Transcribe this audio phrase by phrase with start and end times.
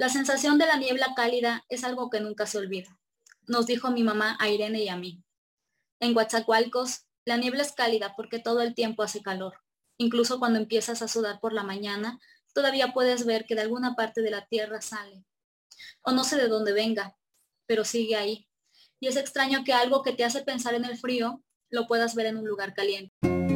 [0.00, 2.98] La sensación de la niebla cálida es algo que nunca se olvida,
[3.46, 5.22] nos dijo mi mamá a Irene y a mí.
[6.00, 9.58] En Coatzacoalcos, la niebla es cálida porque todo el tiempo hace calor.
[9.98, 12.18] Incluso cuando empiezas a sudar por la mañana,
[12.54, 15.22] todavía puedes ver que de alguna parte de la tierra sale.
[16.00, 17.18] O no sé de dónde venga,
[17.66, 18.48] pero sigue ahí.
[19.00, 22.24] Y es extraño que algo que te hace pensar en el frío lo puedas ver
[22.24, 23.49] en un lugar caliente.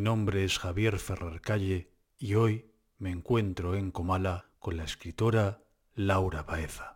[0.00, 5.62] Mi nombre es Javier Ferrer Calle y hoy me encuentro en Comala con la escritora
[5.94, 6.94] Laura Baeza.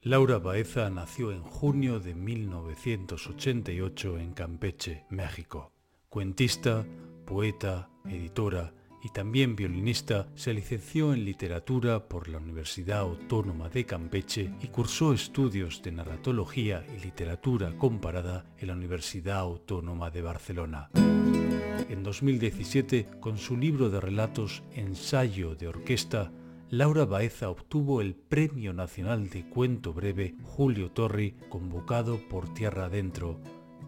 [0.00, 5.74] Laura Baeza nació en junio de 1988 en Campeche, México.
[6.08, 6.86] Cuentista,
[7.26, 14.52] poeta, editora y también violinista, se licenció en literatura por la Universidad Autónoma de Campeche
[14.60, 20.90] y cursó estudios de narratología y literatura comparada en la Universidad Autónoma de Barcelona.
[20.94, 26.32] En 2017, con su libro de relatos Ensayo de Orquesta,
[26.70, 33.40] Laura Baeza obtuvo el Premio Nacional de Cuento Breve Julio Torri, convocado por Tierra Adentro,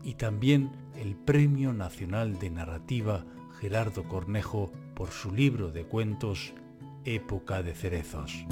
[0.02, 3.24] y también el Premio Nacional de Narrativa
[3.60, 6.52] Gerardo Cornejo por su libro de cuentos
[7.04, 8.44] Época de Cerezos.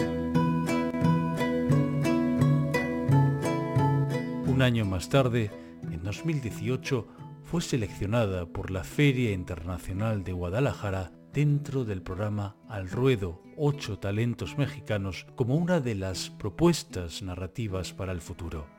[4.46, 5.50] Un año más tarde,
[5.90, 7.06] en 2018,
[7.44, 14.58] fue seleccionada por la Feria Internacional de Guadalajara dentro del programa Al Ruedo, ocho talentos
[14.58, 18.77] mexicanos, como una de las propuestas narrativas para el futuro.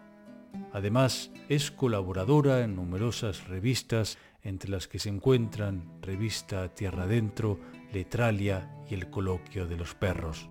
[0.74, 7.60] Además, es colaboradora en numerosas revistas, entre las que se encuentran Revista Tierra Adentro,
[7.92, 10.50] Letralia y El Coloquio de los Perros.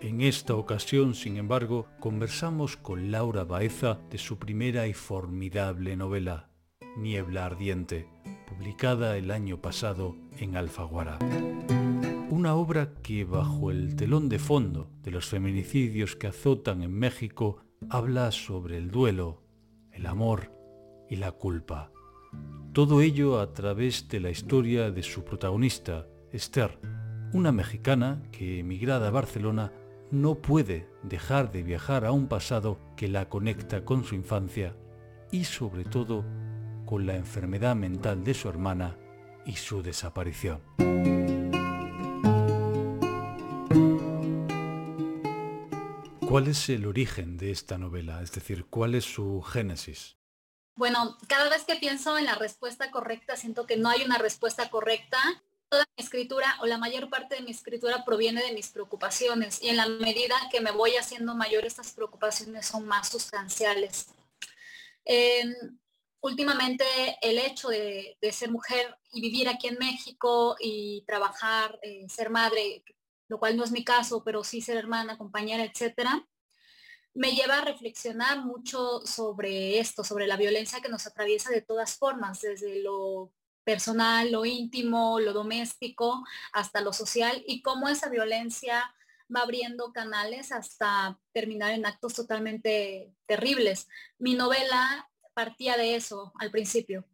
[0.00, 6.48] En esta ocasión, sin embargo, conversamos con Laura Baeza de su primera y formidable novela,
[6.96, 8.08] Niebla Ardiente,
[8.48, 11.18] publicada el año pasado en Alfaguara.
[12.36, 17.64] Una obra que bajo el telón de fondo de los feminicidios que azotan en México
[17.88, 19.42] habla sobre el duelo,
[19.90, 20.52] el amor
[21.08, 21.92] y la culpa.
[22.74, 26.78] Todo ello a través de la historia de su protagonista, Esther,
[27.32, 29.72] una mexicana que emigrada a Barcelona
[30.10, 34.76] no puede dejar de viajar a un pasado que la conecta con su infancia
[35.32, 36.22] y sobre todo
[36.84, 38.98] con la enfermedad mental de su hermana
[39.46, 40.60] y su desaparición.
[46.36, 48.20] ¿Cuál es el origen de esta novela?
[48.20, 50.18] Es decir, ¿cuál es su génesis?
[50.74, 54.68] Bueno, cada vez que pienso en la respuesta correcta, siento que no hay una respuesta
[54.68, 55.16] correcta.
[55.70, 59.70] Toda mi escritura o la mayor parte de mi escritura proviene de mis preocupaciones y
[59.70, 64.08] en la medida que me voy haciendo mayor, estas preocupaciones son más sustanciales
[66.26, 66.84] últimamente
[67.22, 72.82] el hecho de, ser mujer y vivir aquí en México y trabajar, eh, ser madre,
[73.28, 76.26] lo cual no es mi caso, pero sí ser hermana, compañera, etcétera,
[77.14, 81.96] me lleva a reflexionar mucho sobre esto, sobre la violencia que nos atraviesa de todas
[81.96, 83.32] formas, desde lo
[83.64, 88.94] personal, lo íntimo, lo doméstico, hasta lo social, y cómo esa violencia
[89.34, 93.88] va abriendo canales hasta terminar en actos totalmente terribles.
[94.18, 97.04] Mi novela partía de eso al principio.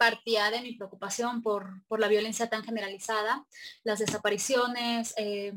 [0.00, 3.46] Partía de mi preocupación por, la violencia tan generalizada,
[3.84, 5.52] las desapariciones, eh,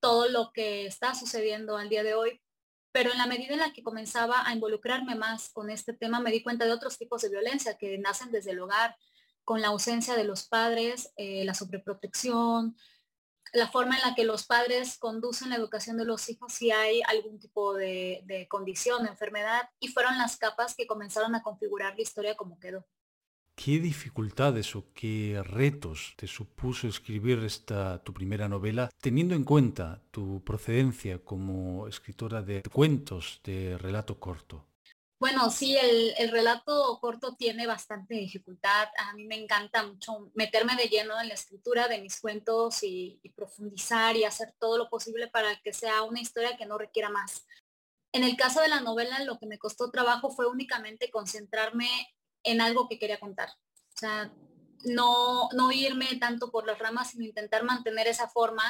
[0.00, 2.40] todo lo que está sucediendo al día de hoy.
[2.90, 6.30] Pero en la medida en la que comenzaba a involucrarme más con este tema, me
[6.30, 8.96] di cuenta de otros tipos de violencia que nacen desde el hogar,
[9.44, 12.74] con la ausencia de los padres, eh, la sobreprotección,
[13.52, 17.02] la forma en la que los padres conducen la educación de los hijos si hay
[17.02, 22.00] algún tipo de, de condición, enfermedad, y fueron las capas que comenzaron a configurar la
[22.00, 22.86] historia como quedó.
[23.56, 30.02] ¿Qué dificultades o qué retos te supuso escribir esta tu primera novela, teniendo en cuenta
[30.10, 34.66] tu procedencia como escritora de cuentos de relato corto?
[35.24, 38.88] Bueno, sí, el, relato corto tiene bastante dificultad.
[38.98, 43.20] A mí me encanta mucho meterme de lleno en la escritura de mis cuentos y,
[43.34, 47.46] profundizar y hacer todo lo posible para que sea una historia que no requiera más.
[48.12, 51.88] En el caso de la novela, lo que me costó trabajo fue únicamente concentrarme
[52.44, 53.48] en algo que quería contar.
[53.48, 54.32] O sea,
[54.84, 58.62] no, no irme tanto por las ramas, sino intentar mantener esa forma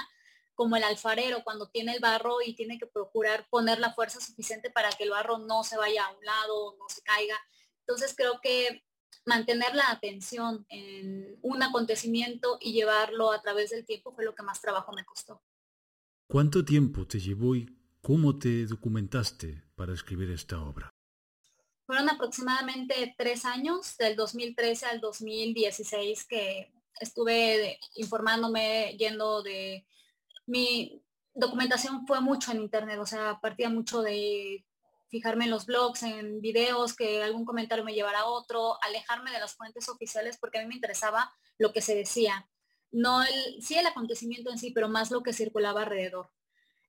[0.54, 4.70] como el alfarero cuando tiene el barro y tiene que procurar poner la fuerza suficiente
[4.70, 7.36] para que el barro no se vaya a un lado, no se caiga.
[7.80, 8.84] Entonces creo que
[9.26, 14.44] mantener la atención en un acontecimiento y llevarlo a través del tiempo fue lo que
[14.44, 15.42] más trabajo me costó.
[16.28, 17.66] ¿Cuánto tiempo te llevó y
[18.04, 20.90] ¿Cómo te documentaste para escribir esta obra?
[21.86, 29.86] Fueron aproximadamente tres años, del 2013 al 2016, que estuve informándome, yendo de...
[30.46, 31.02] Mi
[31.34, 34.64] documentación fue mucho en Internet, o sea, partía mucho de
[35.08, 39.40] fijarme en los blogs, en videos, que algún comentario me llevara a otro, alejarme de
[39.40, 42.48] las fuentes oficiales porque a mí me interesaba lo que se decía.
[42.90, 46.30] No el, sí el acontecimiento en sí, pero más lo que circulaba alrededor.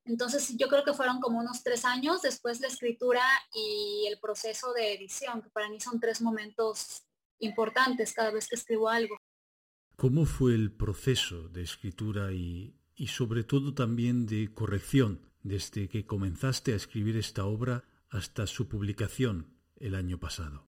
[0.05, 3.23] Entonces yo creo que fueron como unos tres años, después la escritura
[3.53, 7.03] y el proceso de edición, que para mí son tres momentos
[7.39, 9.17] importantes cada vez que escribo algo.
[9.97, 16.05] ¿Cómo fue el proceso de escritura y, y sobre todo también de corrección desde que
[16.05, 20.67] comenzaste a escribir esta obra hasta su publicación el año pasado?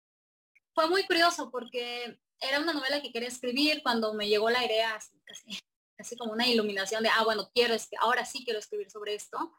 [0.73, 4.97] Fue muy curioso porque era una novela que quería escribir cuando me llegó la idea,
[5.25, 5.59] casi
[5.97, 9.53] así como una iluminación de, ah, bueno, quiero, ahora sí quiero escribir sobre esto.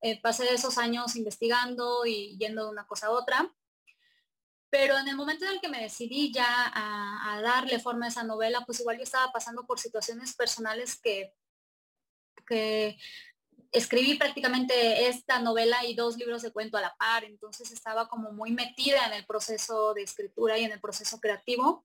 [0.00, 3.54] Eh, pasé esos años investigando y yendo de una cosa a otra.
[4.70, 8.24] Pero en el momento en el que me decidí ya a, darle forma a esa
[8.24, 11.32] novela, pues igual yo estaba pasando por situaciones personales que,
[12.46, 12.98] que
[13.70, 18.32] escribí prácticamente esta novela y dos libros de cuento a la par, entonces estaba como
[18.32, 21.84] muy metida en el proceso de escritura y en el proceso creativo.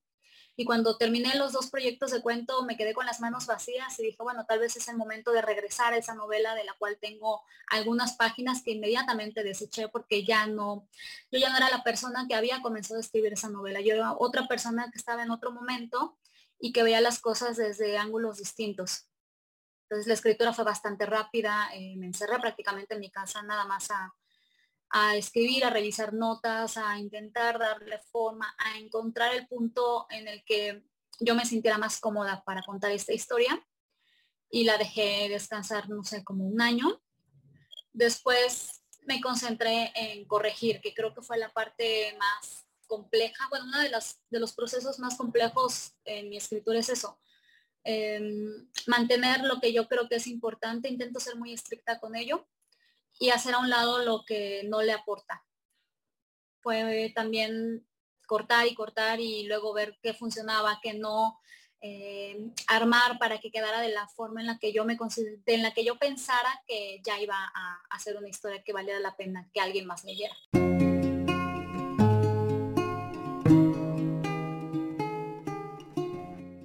[0.59, 4.03] Y cuando terminé los dos proyectos de cuento me quedé con las manos vacías y
[4.03, 6.97] dije, bueno, tal vez es el momento de regresar a esa novela de la cual
[6.99, 10.85] tengo algunas páginas que inmediatamente deseché porque ya no,
[11.31, 13.79] yo ya no era la persona que había comenzado a escribir esa novela.
[13.79, 16.17] Yo era otra persona que estaba en otro momento
[16.59, 19.07] y que veía las cosas desde ángulos distintos.
[19.83, 23.91] Entonces la escritura fue bastante rápida, eh, me encerré prácticamente en mi casa nada más
[23.91, 24.13] a,
[24.91, 30.43] a escribir, a revisar notas, a intentar darle forma, a encontrar el punto en el
[30.45, 30.83] que
[31.19, 33.65] yo me sintiera más cómoda para contar esta historia.
[34.49, 37.01] Y la dejé descansar, no sé, como un año.
[37.93, 43.47] Después me concentré en corregir, que creo que fue la parte más compleja.
[43.49, 43.91] Bueno, uno de,
[44.29, 47.19] de los procesos más complejos en mi escritura es eso.
[48.87, 50.89] Mantener lo que yo creo que es importante.
[50.89, 52.47] Intento ser muy estricta con ello
[53.19, 55.45] y hacer a un lado lo que no le aporta.
[56.61, 57.85] Fue también
[58.25, 61.39] cortar y cortar y luego ver qué funcionaba, qué no,
[61.81, 64.97] eh, armar para que quedara de la forma en la que yo me
[65.45, 69.15] en la que yo pensara que ya iba a hacer una historia que valiera la
[69.15, 70.35] pena que alguien más leyera.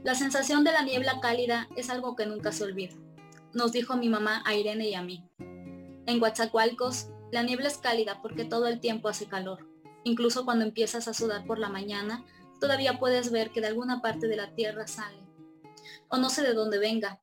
[0.03, 2.95] La sensación de la niebla cálida es algo que nunca se olvida,
[3.53, 5.25] nos dijo mi mamá a Irene y a mí.
[6.07, 9.67] En Coatzacoalcos, la niebla es cálida porque todo el tiempo hace calor.
[10.05, 12.25] Incluso cuando empiezas a sudar por la mañana,
[12.61, 15.17] todavía puedes ver que de alguna parte de la tierra sale.
[16.09, 17.23] O no sé de dónde venga,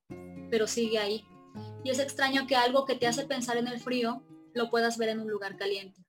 [0.49, 1.23] pero sigue ahí.
[1.83, 4.23] Y es extraño que algo que te hace pensar en el frío
[4.55, 6.01] lo puedas ver en un lugar caliente.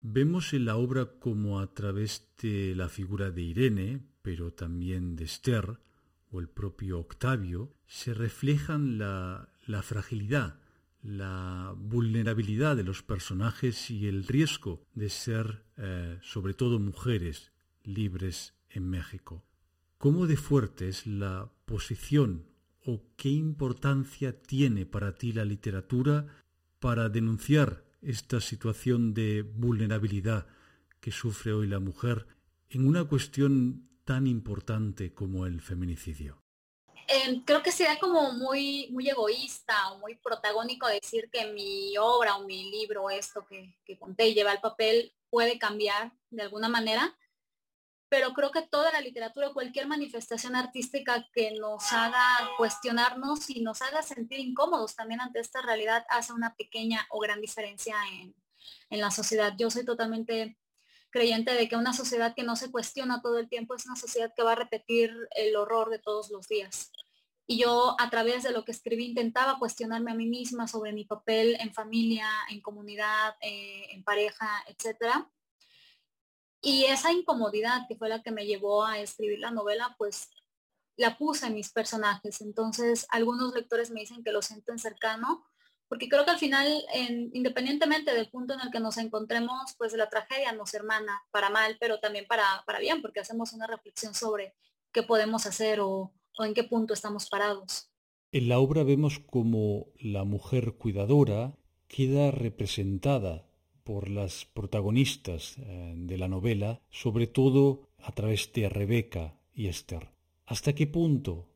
[0.00, 5.24] Vemos en la obra como a través de la figura de Irene, pero también de
[5.24, 5.80] Esther,
[6.40, 9.48] el propio Octavio, se reflejan la,
[9.82, 10.60] fragilidad,
[11.02, 18.54] la vulnerabilidad de los personajes y el riesgo de ser, eh, sobre todo mujeres, libres
[18.70, 19.44] en México.
[19.98, 22.46] ¿Cómo de fuerte es la posición
[22.84, 26.26] o qué importancia tiene para ti la literatura
[26.78, 30.46] para denunciar esta situación de vulnerabilidad
[31.00, 32.26] que sufre hoy la mujer
[32.68, 36.42] en una cuestión tan importante como el feminicidio?
[37.08, 42.36] Eh, creo que sería como muy, muy egoísta o muy protagónico decir que mi obra
[42.36, 46.68] o mi libro, esto que, que conté y lleva al papel, puede cambiar de alguna
[46.68, 47.14] manera,
[48.08, 53.82] pero creo que toda la literatura, cualquier manifestación artística que nos haga cuestionarnos y nos
[53.82, 58.34] haga sentir incómodos también ante esta realidad hace una pequeña o gran diferencia en,
[58.90, 59.54] en la sociedad.
[59.58, 60.56] Yo soy totalmente
[61.14, 64.32] creyente de que una sociedad que no se cuestiona todo el tiempo es una sociedad
[64.36, 66.90] que va a repetir el horror de todos los días.
[67.46, 71.04] Y yo a través de lo que escribí intentaba cuestionarme a mí misma sobre mi
[71.04, 75.28] papel en familia, en comunidad, eh, en pareja, etc.
[76.60, 80.30] Y esa incomodidad que fue la que me llevó a escribir la novela, pues
[80.96, 82.40] la puse en mis personajes.
[82.40, 85.44] Entonces algunos lectores me dicen que lo sienten cercano,
[85.94, 86.66] porque creo que al final,
[87.34, 91.76] independientemente del punto en el que nos encontremos, pues la tragedia nos hermana para mal,
[91.78, 94.54] pero también para, para bien, porque hacemos una reflexión sobre
[94.90, 97.92] qué podemos hacer o, o en qué punto estamos parados.
[98.32, 101.54] En la obra vemos como la mujer cuidadora
[101.86, 103.46] queda representada
[103.84, 110.10] por las protagonistas eh, de la novela, sobre todo a través de Rebeca y Esther.
[110.44, 111.46] ¿Hasta qué punto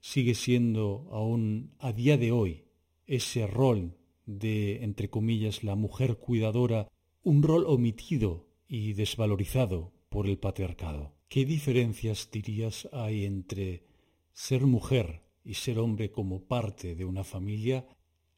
[0.00, 2.71] sigue siendo aún a día de hoy
[3.06, 6.88] ese rol de, entre comillas, la mujer cuidadora,
[7.22, 11.14] un rol omitido y desvalorizado por el patriarcado.
[11.28, 13.84] ¿Qué diferencias dirías hay entre
[14.32, 17.86] ser mujer y ser hombre como parte de una familia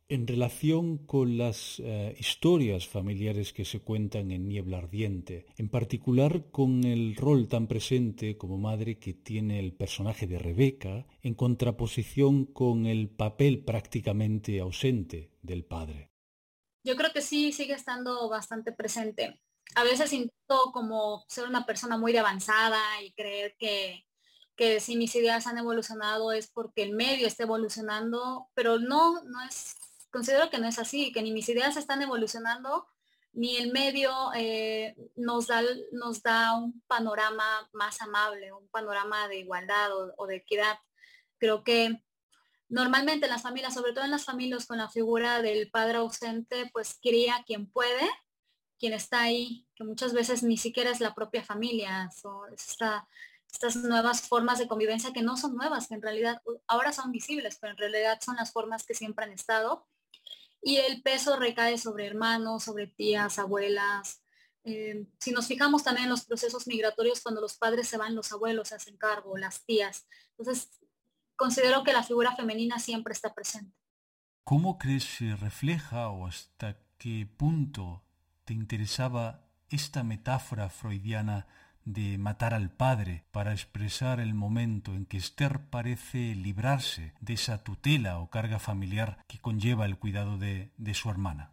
[0.09, 6.51] en relación con las eh, historias familiares que se cuentan en Niebla Ardiente, en particular
[6.51, 12.45] con el rol tan presente como madre que tiene el personaje de Rebeca, en contraposición
[12.45, 16.11] con el papel prácticamente ausente del padre.
[16.85, 19.41] Yo creo que sí sigue estando bastante presente.
[19.75, 24.05] A veces intento como ser una persona muy avanzada y creer que
[24.57, 29.43] que si mis ideas han evolucionado es porque el medio está evolucionando, pero no, no
[29.43, 29.75] es
[30.15, 32.87] considero que no es así, que ni mis ideas están evolucionando,
[33.33, 39.41] ni el medio eh, nos, da, nos da un panorama más amable, un panorama de
[39.41, 40.79] igualdad o, de equidad.
[41.39, 42.01] Creo que
[42.69, 46.71] normalmente en las familias, sobre todo en las familias con la figura del padre ausente,
[46.73, 48.09] pues cría quien puede,
[48.79, 54.23] quien está ahí, que muchas veces ni siquiera es la propia familia, son estas nuevas
[54.29, 57.79] formas de convivencia que no son nuevas, que en realidad ahora son visibles, pero en
[57.79, 59.89] realidad son las formas que siempre han estado
[60.65, 64.23] y el peso recae sobre hermanos, sobre tías, abuelas.
[64.65, 68.33] Eh, si nos fijamos también en los procesos migratorios, cuando los padres se van, los
[68.33, 70.07] abuelos se hacen cargo, las tías.
[70.39, 70.71] Entonces,
[71.37, 73.77] considero que la figura femenina siempre está presente.
[74.43, 78.03] ¿Cómo crees se refleja o hasta qué punto
[78.47, 81.47] te interesaba esta metáfora freudiana
[81.85, 87.63] de matar al padre para expresar el momento en que Esther parece librarse de esa
[87.63, 91.53] tutela o carga familiar que conlleva el cuidado de, su hermana.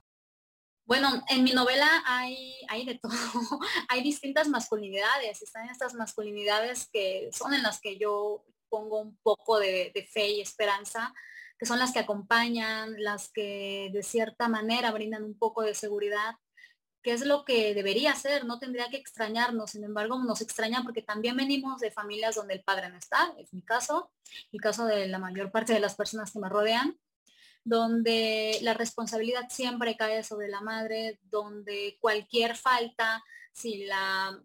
[0.86, 3.12] Bueno, en mi novela hay, hay de todo,
[3.90, 9.60] hay distintas masculinidades, están estas masculinidades que son en las que yo pongo un poco
[9.60, 11.14] de, de fe y esperanza,
[11.58, 16.36] que son las que acompañan, las que de cierta manera brindan un poco de seguridad
[17.02, 21.02] que es lo que debería ser, no tendría que extrañarnos, sin embargo nos extraña porque
[21.02, 24.12] también venimos de familias donde el padre no está, es mi caso,
[24.52, 27.00] el caso de la mayor parte de las personas que me rodean,
[27.64, 34.40] donde la responsabilidad siempre cae sobre la madre, donde cualquier falta, si la,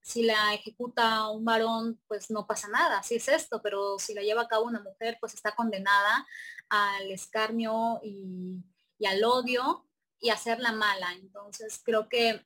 [0.00, 4.22] si la ejecuta un varón, pues no pasa nada, así es esto, pero si la
[4.22, 6.26] lleva a cabo una mujer, pues está condenada
[6.70, 8.62] al escarnio y,
[8.98, 9.86] y al odio
[10.24, 11.12] y hacerla mala.
[11.12, 12.42] Entonces creo que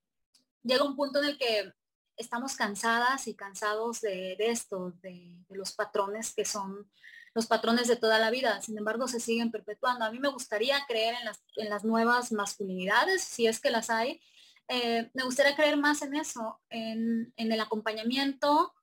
[0.64, 1.72] llega un punto en el que
[2.16, 6.90] estamos cansadas y cansados de, esto, de, los patrones que son
[7.34, 8.60] los patrones de toda la vida.
[8.62, 10.04] Sin embargo, se siguen perpetuando.
[10.04, 11.14] A mí me gustaría creer
[11.54, 14.20] en las, nuevas masculinidades, si es que las hay.
[14.66, 18.74] Eh, me gustaría creer más en eso, en, el acompañamiento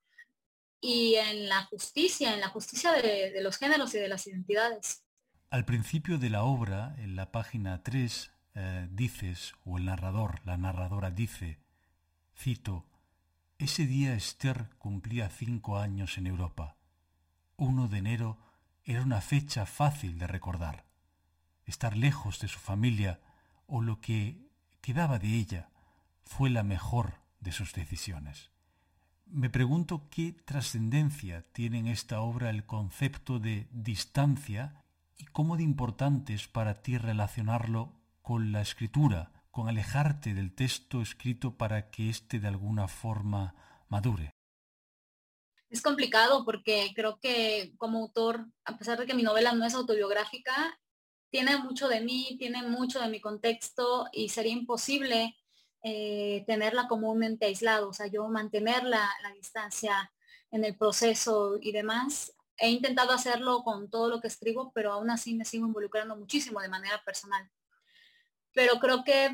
[0.79, 5.03] y en la justicia, en la justicia de, de los géneros y de las identidades.
[5.49, 10.57] Al principio de la obra, en la página 3, eh, dices, o el narrador, la
[10.57, 11.59] narradora dice,
[12.37, 12.85] cito,
[13.57, 16.77] ese día Esther cumplía cinco años en Europa.
[17.57, 18.37] 1 de enero
[18.83, 20.85] era una fecha fácil de recordar.
[21.65, 23.19] Estar lejos de su familia
[23.67, 24.49] o lo que
[24.81, 25.69] quedaba de ella
[26.23, 28.51] fue la mejor de sus decisiones.
[29.25, 34.83] Me pregunto qué trascendencia tiene en esta obra el concepto de distancia
[35.17, 37.93] y cómo de importante es para ti relacionarlo
[38.25, 43.53] con la escritura, con alejarte del texto escrito para que éste de alguna forma
[43.87, 44.31] madure?
[45.69, 49.75] Es complicado porque creo que como autor, a pesar de que mi novela no es
[49.75, 50.79] autobiográfica,
[51.29, 55.35] tiene mucho de mí, tiene mucho de mi contexto y sería imposible
[55.83, 60.11] eh, tenerla comúnmente aislado, o sea, yo mantener la, la distancia
[60.49, 62.33] en el proceso y demás.
[62.57, 66.59] He intentado hacerlo con todo lo que escribo, pero aún así me sigo involucrando muchísimo
[66.59, 67.51] de manera personal
[68.55, 69.25] pero creo que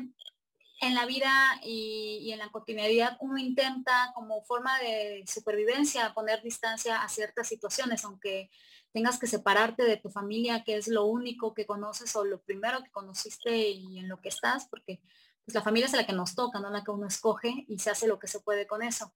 [0.82, 7.02] en la vida y, en la cotidianidad uno intenta como forma de supervivencia poner distancia
[7.02, 8.50] a ciertas situaciones, aunque
[8.92, 12.82] tengas que separarte de tu familia, que es lo único que conoces o lo primero
[12.82, 15.00] que conociste y en lo que estás, porque
[15.44, 17.90] pues, la familia es la que nos toca, no la que uno escoge y se
[17.90, 19.14] hace lo que se puede con eso.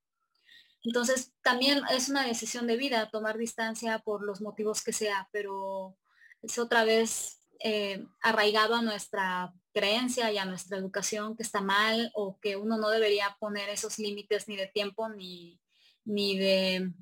[0.84, 5.98] Entonces, también es una decisión de vida tomar distancia por los motivos que sea, pero
[6.42, 12.10] es otra vez eh, arraigado a nuestra creencia y a nuestra educación que está mal
[12.14, 15.60] o que uno no debería poner esos límites ni de tiempo ni,
[16.04, 16.92] ni de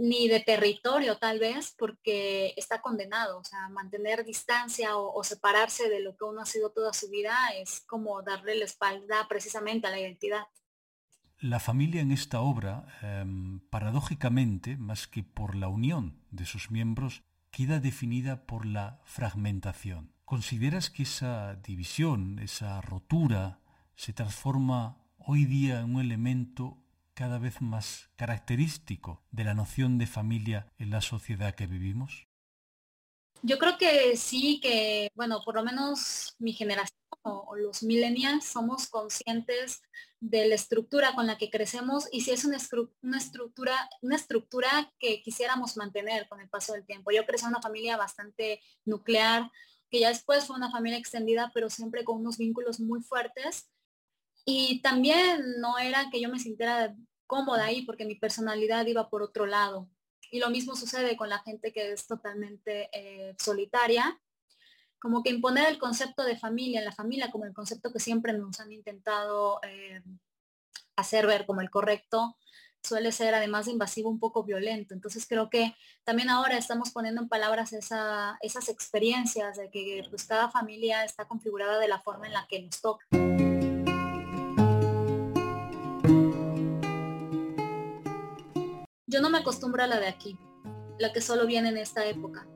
[0.00, 6.00] ni de territorio tal vez porque está condenado, o sea, mantener distancia o, separarse de
[6.00, 9.90] lo que uno ha sido toda su vida es como darle la espalda precisamente a
[9.90, 10.44] la identidad.
[11.38, 17.22] La familia en esta obra, em, paradójicamente, más que por la unión de sus miembros,
[17.50, 20.12] queda definida por la fragmentación.
[20.24, 23.60] ¿Consideras que esa división, esa rotura,
[23.96, 26.78] se transforma hoy día en un elemento
[27.14, 32.29] cada vez más característico de la noción de familia en la sociedad que vivimos?
[33.42, 38.88] Yo creo que sí, que, bueno, por lo menos mi generación o, los millennials somos
[38.88, 39.82] conscientes
[40.20, 45.22] de la estructura con la que crecemos y si es una, estructura, una estructura que
[45.22, 47.10] quisiéramos mantener con el paso del tiempo.
[47.10, 49.50] Yo crecí en una familia bastante nuclear,
[49.90, 53.70] que ya después fue una familia extendida, pero siempre con unos vínculos muy fuertes.
[54.44, 56.94] Y también no era que yo me sintiera
[57.26, 59.88] cómoda ahí porque mi personalidad iba por otro lado.
[60.30, 64.20] Y lo mismo sucede con la gente que es totalmente eh, solitaria
[65.00, 68.60] como que imponer el concepto de familia, la familia como el concepto que siempre nos
[68.60, 70.02] han intentado eh,
[70.94, 72.36] hacer ver como el correcto,
[72.82, 74.94] suele ser además de invasivo un poco violento.
[74.94, 80.50] Entonces creo que también ahora estamos poniendo en palabras esas experiencias de que pues, cada
[80.50, 83.06] familia está configurada de la forma en la que nos toca.
[89.10, 90.38] Yo no me acostumbro a la de aquí,
[91.00, 92.46] la que solo viene en esta época.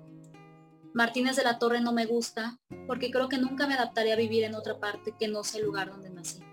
[0.92, 4.44] Martínez de la Torre no me gusta porque creo que nunca me adaptaría a vivir
[4.44, 6.44] en otra parte que no sea el lugar donde nací.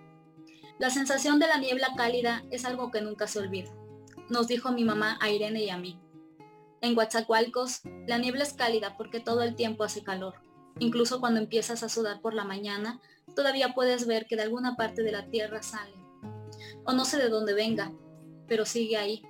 [0.79, 3.71] La sensación de la niebla cálida es algo que nunca se olvida,
[4.27, 6.01] nos dijo mi mamá a Irene y a mí.
[6.81, 10.33] En Coatzacoalcos, la niebla es cálida porque todo el tiempo hace calor.
[10.79, 12.99] Incluso cuando empiezas a sudar por la mañana,
[13.35, 15.93] todavía puedes ver que de alguna parte de la tierra sale.
[16.85, 17.93] O no sé de dónde venga,
[18.47, 19.21] pero sigue ahí.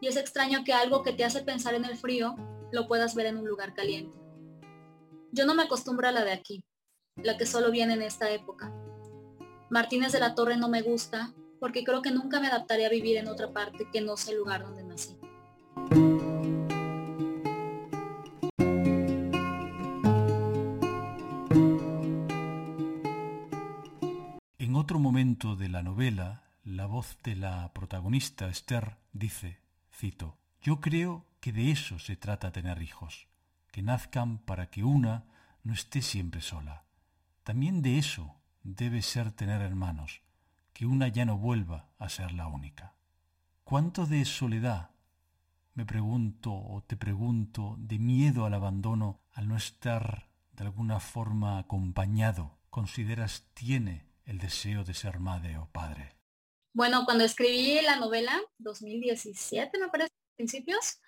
[0.00, 2.36] Y es extraño que algo que te hace pensar en el frío
[2.72, 4.18] lo puedas ver en un lugar caliente.
[5.32, 6.64] Yo no me acostumbro a la de aquí,
[7.16, 8.72] la que solo viene en esta época.
[9.68, 13.18] Martínez de la Torre no me gusta porque creo que nunca me adaptaría a vivir
[13.18, 15.16] en otra parte que no sea el lugar donde nací.
[24.58, 29.59] En otro momento de la novela, la voz de la protagonista, Esther, dice,
[30.00, 33.28] cito, Yo creo que de eso se trata tener hijos
[33.70, 35.24] que nazcan para que una
[35.62, 36.84] no esté siempre sola.
[37.44, 40.22] También de eso debe ser tener hermanos,
[40.72, 42.94] que una ya no vuelva a ser la única.
[43.62, 44.90] ¿Cuánto de soledad,
[45.74, 51.58] me pregunto o te pregunto, de miedo al abandono, al no estar de alguna forma
[51.58, 56.19] acompañado, consideras tiene el deseo de ser madre o padre?
[56.72, 61.00] Bueno, cuando escribí la novela, 2017 me parece, principios,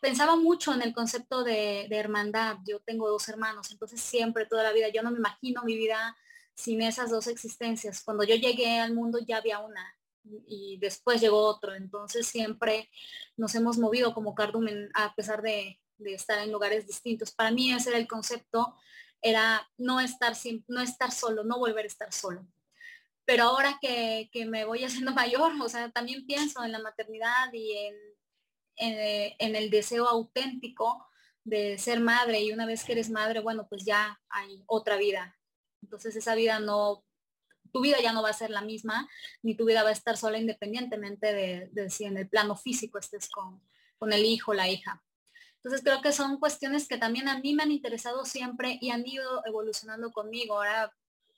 [0.00, 2.58] pensaba mucho en el concepto de, hermandad.
[2.66, 6.16] Yo tengo dos hermanos, entonces siempre, toda la vida, yo no me imagino mi vida
[6.54, 8.02] sin esas dos existencias.
[8.02, 9.96] Cuando yo llegué al mundo ya había una
[10.46, 11.74] y después llegó otro.
[11.74, 12.90] Entonces siempre
[13.36, 17.32] nos hemos movido como cardumen a pesar de, estar en lugares distintos.
[17.32, 18.74] Para mí ese era el concepto,
[19.22, 20.34] era no estar,
[20.68, 22.46] no estar solo, no volver a estar solo.
[23.24, 27.52] Pero ahora que, que me voy haciendo mayor, o sea, también pienso en la maternidad
[27.52, 27.94] y en
[28.82, 31.06] eh, en, el deseo auténtico
[31.44, 35.38] de ser madre y una vez que eres madre, bueno, pues ya hay otra vida.
[35.82, 37.04] Entonces esa vida no,
[37.72, 39.06] tu vida ya no va a ser la misma,
[39.42, 43.28] ni tu vida va a estar sola independientemente de, si en el plano físico estés
[43.28, 43.62] con,
[43.98, 45.04] con el hijo, la hija.
[45.56, 49.06] Entonces creo que son cuestiones que también a mí me han interesado siempre y han
[49.06, 50.54] ido evolucionando conmigo.
[50.54, 50.90] Ahora,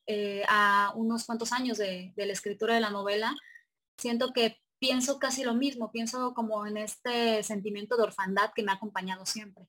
[0.07, 3.35] eh, a unos cuantos años de, de, la escritura de la novela,
[3.97, 8.73] siento que pienso casi lo mismo, pienso como en este sentimiento de orfandad que me
[8.73, 9.69] ha acompañado siempre.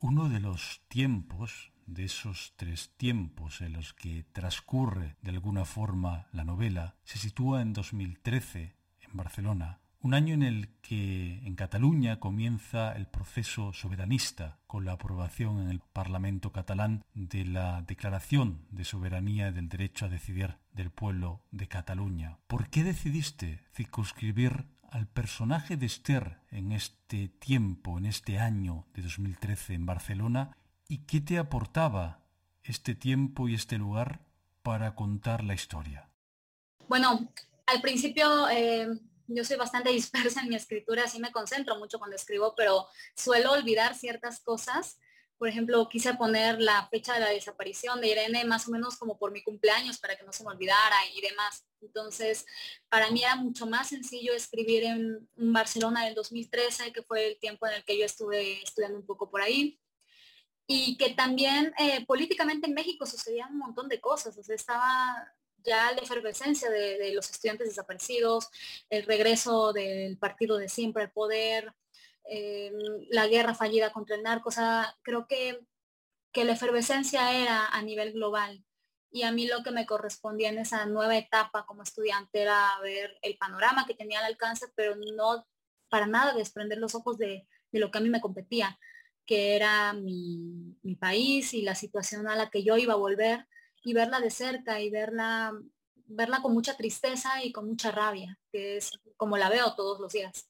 [0.00, 6.28] Uno de los tiempos, de esos tres tiempos en los que transcurre de alguna forma
[6.32, 12.20] la novela, se sitúa en 2013, en Barcelona, un año en el que en Cataluña
[12.20, 18.84] comienza el proceso soberanista con la aprobación en el Parlamento catalán de la Declaración de
[18.84, 22.38] Soberanía del Derecho a Decidir del pueblo de Cataluña.
[22.46, 29.02] ¿Por qué decidiste circunscribir al personaje de Esther en este tiempo, en este año de
[29.02, 30.56] 2013 en Barcelona?
[30.86, 32.20] ¿Y qué te aportaba
[32.62, 34.20] este tiempo y este lugar
[34.62, 36.08] para contar la historia?
[36.88, 37.30] Bueno,
[37.66, 38.88] al principio eh,
[39.28, 43.52] yo soy bastante dispersa en mi escritura, así me concentro mucho cuando escribo, pero suelo
[43.52, 44.98] olvidar ciertas cosas.
[45.36, 49.18] Por ejemplo, quise poner la fecha de la desaparición de Irene más o menos como
[49.18, 51.64] por mi cumpleaños para que no se me olvidara y demás.
[51.80, 52.44] Entonces,
[52.88, 57.68] para mí era mucho más sencillo escribir en, Barcelona del 2013, que fue el tiempo
[57.68, 59.78] en el que yo estuve estudiando un poco por ahí.
[60.66, 64.36] Y que también eh, políticamente en México sucedían un montón de cosas.
[64.36, 65.32] O sea, estaba
[65.64, 68.50] ya la efervescencia de, los estudiantes desaparecidos,
[68.90, 71.72] el regreso del partido de siempre al poder,
[72.30, 72.72] eh,
[73.10, 75.60] la guerra fallida contra el narco, o sea, creo que,
[76.32, 78.64] que la efervescencia era a nivel global.
[79.10, 83.18] Y a mí lo que me correspondía en esa nueva etapa como estudiante era ver
[83.22, 85.46] el panorama que tenía al alcance, pero no
[85.88, 88.78] para nada desprender los ojos de, lo que a mí me competía,
[89.26, 93.46] que era mi, país y la situación a la que yo iba a volver
[93.84, 95.52] y verla de cerca y verla,
[96.06, 100.12] verla con mucha tristeza y con mucha rabia, que es como la veo todos los
[100.12, 100.48] días.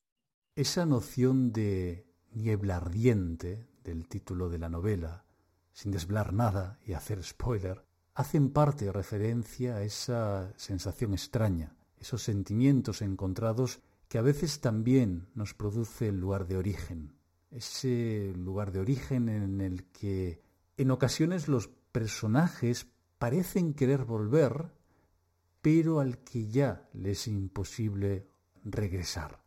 [0.54, 5.24] Esa noción de niebla ardiente del título de la novela,
[5.72, 13.00] sin desvelar nada y hacer spoiler, hacen parte referencia a esa sensación extraña, esos sentimientos
[13.00, 17.14] encontrados que a veces también nos produce el lugar de origen,
[17.50, 20.42] ese lugar de origen en el que
[20.76, 22.86] en ocasiones los personajes
[23.18, 24.72] parecen querer volver,
[25.60, 28.28] pero al que ya les es imposible
[28.64, 29.42] regresar.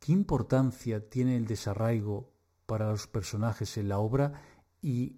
[0.00, 2.32] ¿Qué importancia tiene el desarraigo
[2.66, 4.42] para los personajes en la obra
[4.80, 5.16] y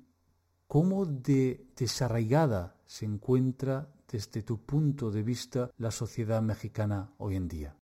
[0.67, 7.49] cómo de desarraigada se encuentra desde tu punto de vista la sociedad mexicana hoy en
[7.49, 7.77] día?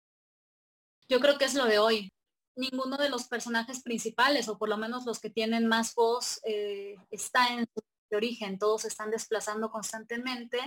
[1.09, 2.09] Yo creo que es lo de hoy.
[2.57, 6.97] Ninguno de los personajes principales, o por lo menos los que tienen más voz, eh,
[7.11, 10.59] está en su de origen, todos se están desplazando constantemente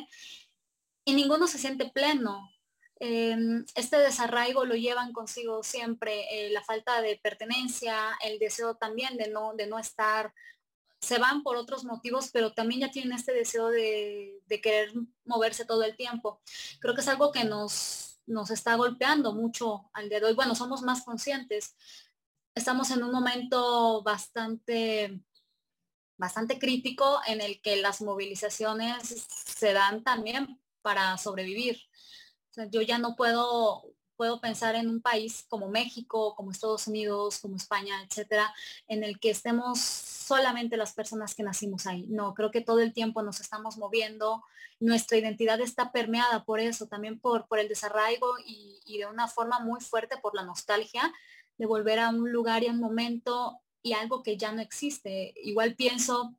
[1.06, 2.50] y ninguno se siente pleno.
[3.00, 9.18] Em, este desarraigo lo llevan consigo siempre eh, la falta de pertenencia, el deseo también
[9.18, 10.34] de no, de no estar,
[11.02, 14.94] se van por otros motivos, pero también ya tienen este deseo de, de querer
[15.26, 16.42] moverse todo el tiempo.
[16.80, 20.34] Creo que es algo que nos, nos está golpeando mucho al día de hoy.
[20.36, 21.76] Bueno, somos más conscientes.
[22.54, 25.20] Estamos en un momento bastante
[26.22, 31.82] bastante crítico en el que las movilizaciones se dan también para sobrevivir.
[32.70, 33.84] yo ya no puedo,
[34.16, 38.54] puedo pensar en un país como México, como Estados Unidos, como España, etcétera,
[38.88, 42.06] en el que estemos solamente las personas que nacimos ahí.
[42.08, 44.44] No, creo que todo el tiempo nos estamos moviendo.
[44.80, 49.28] Nuestra identidad está permeada por eso, también por, por el desarraigo y, y de una
[49.28, 51.12] forma muy fuerte por la nostalgia
[51.58, 55.34] de volver a un lugar y a un momento y algo que ya no existe.
[55.44, 56.36] Igual pienso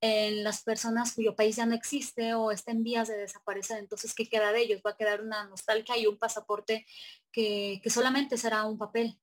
[0.00, 3.78] en las personas cuyo país ya no existe o está en vías de desaparecer.
[3.78, 4.82] Entonces, ¿qué queda de ellos?
[4.86, 6.86] Va a quedar una nostalgia y un pasaporte
[7.32, 9.18] que, solamente será un papel.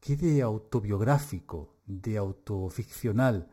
[0.00, 3.50] ¿Qué de autobiográfico, de autoficcional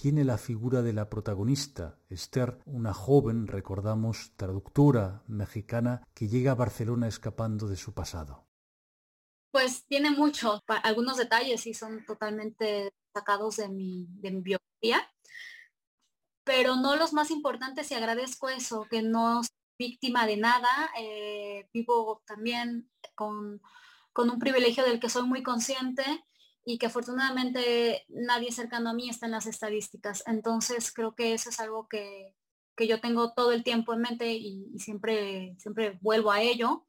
[0.00, 6.56] tiene la figura de la protagonista, Esther, una joven, recordamos, traductora mexicana que llega a
[6.56, 8.43] Barcelona escapando de su pasado?
[9.54, 15.08] Pues tiene mucho, algunos detalles y son totalmente sacados de mi, de mi biografía,
[16.42, 21.68] pero no los más importantes y agradezco eso, que no soy víctima de nada, eh,
[21.72, 23.62] vivo también con,
[24.12, 26.02] con un privilegio del que soy muy consciente
[26.64, 30.24] y que afortunadamente nadie cercano a mí está en las estadísticas.
[30.26, 32.34] Entonces creo que eso es algo que,
[32.74, 36.84] que yo tengo todo el tiempo en mente y, y, siempre, siempre vuelvo a ello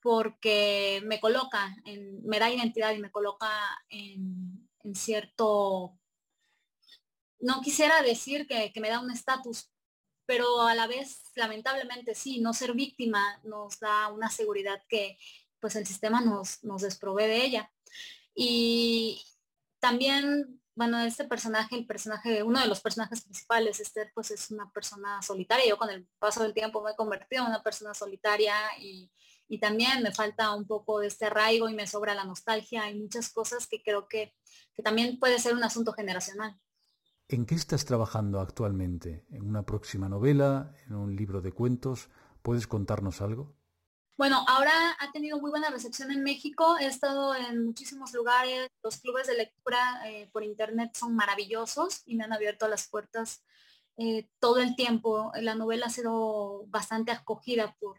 [0.00, 3.50] porque me coloca, en, me da identidad y me coloca
[3.88, 5.98] en, cierto,
[7.40, 9.70] no quisiera decir que, me da un estatus,
[10.26, 15.18] pero a la vez, lamentablemente sí, no ser víctima nos da una seguridad que
[15.60, 17.72] pues el sistema nos, nos desprovee de ella.
[18.34, 19.20] Y
[19.80, 24.70] también, bueno, este personaje, el personaje, uno de los personajes principales, Esther, pues es una
[24.70, 25.68] persona solitaria.
[25.68, 29.10] Yo con el paso del tiempo me he convertido en una persona solitaria y,
[29.48, 32.82] y también me falta un poco de este arraigo y me sobra la nostalgia.
[32.82, 34.34] Hay muchas cosas que creo que,
[34.84, 36.56] también puede ser un asunto generacional.
[37.26, 39.26] ¿En qué estás trabajando actualmente?
[39.30, 40.72] ¿En una próxima novela?
[40.86, 42.08] ¿En un libro de cuentos?
[42.42, 43.56] ¿Puedes contarnos algo?
[44.16, 46.76] Bueno, ahora ha tenido muy buena recepción en México.
[46.78, 48.68] He estado en muchísimos lugares.
[48.82, 53.42] Los clubes de lectura eh, por internet son maravillosos y me han abierto las puertas
[53.96, 55.32] eh, todo el tiempo.
[55.40, 57.96] La novela ha sido bastante acogida por,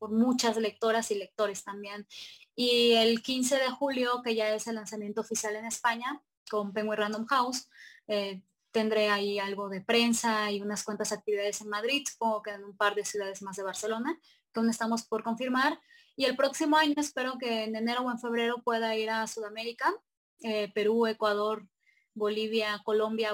[0.00, 2.08] por muchas lectoras y lectores también.
[2.56, 6.96] Y el 15 de julio, que ya es el lanzamiento oficial en España, con Penguin
[6.96, 7.68] Random House,
[8.08, 12.64] eh, tendré ahí algo de prensa y unas cuantas actividades en Madrid, supongo que en
[12.64, 14.18] un par de ciudades más de Barcelona,
[14.54, 15.78] aún estamos por confirmar.
[16.16, 19.94] Y el próximo año espero que en enero o en febrero pueda ir a Sudamérica,
[20.42, 21.68] eh, Perú, Ecuador,
[22.14, 23.32] Bolivia, Colombia.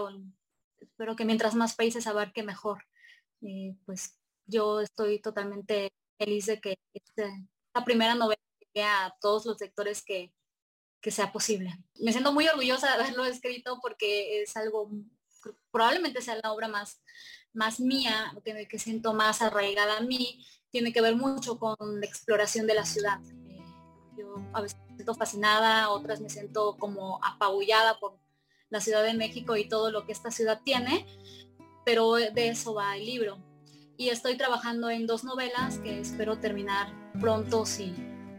[0.81, 2.85] espero que mientras más países abarque mejor.
[3.85, 8.37] Pues yo estoy totalmente feliz de que esta primera novela
[8.85, 10.33] a todos los lectores que,
[11.01, 11.79] que sea posible.
[12.01, 14.91] Me siento muy orgullosa de haberlo escrito porque es algo,
[15.71, 17.01] probablemente sea la obra más,
[17.53, 22.07] más mía, que, que siento más arraigada a mí, tiene que ver mucho con la
[22.07, 23.21] exploración de la ciudad.
[23.49, 23.63] Eh,
[24.19, 28.19] yo a veces me siento fascinada, otras me siento como apabullada por
[28.69, 31.07] la Ciudad de México y todo lo que esta ciudad tiene,
[31.85, 33.39] pero de eso va el libro.
[33.97, 36.89] Y estoy trabajando en dos novelas que espero terminar
[37.21, 37.95] pronto si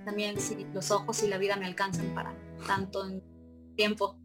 [0.06, 2.34] también si los ojos y la vida me alcanzan para
[2.66, 3.04] tanto
[3.76, 4.20] tiempo.